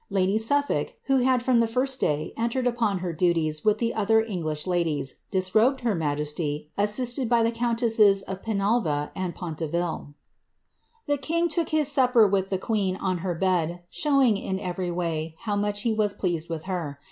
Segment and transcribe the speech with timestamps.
[0.09, 4.19] Lady Suflblk, who had from the first day entered upon her dutiea with the other
[4.19, 10.15] English ladies, disrobed her majesty, assisted by the countesses of Penal^'a and Pontevel.
[11.05, 15.35] The king took his supper with the queen on her bed, showing, in erery way,
[15.41, 16.99] how much he was pleased with her.